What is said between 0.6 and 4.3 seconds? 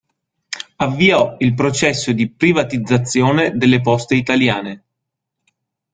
Avviò il processo di privatizzazione delle Poste